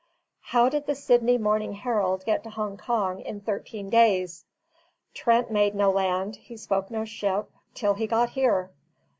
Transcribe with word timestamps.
How 0.41 0.67
did 0.67 0.87
the 0.87 0.95
Sydney 0.95 1.37
Morning 1.37 1.73
Herald 1.73 2.25
get 2.25 2.41
to 2.43 2.49
Hong 2.49 2.75
Kong 2.75 3.19
in 3.19 3.39
thirteen 3.39 3.87
days? 3.91 4.45
Trent 5.13 5.51
made 5.51 5.75
no 5.75 5.91
land, 5.91 6.37
he 6.37 6.57
spoke 6.57 6.89
no 6.89 7.05
ship, 7.05 7.51
till 7.75 7.93
he 7.93 8.07
got 8.07 8.31
here. 8.31 8.71